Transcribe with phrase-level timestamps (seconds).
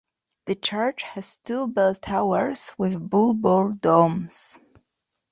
[0.47, 4.57] The church has two bell towers with bulbous domes.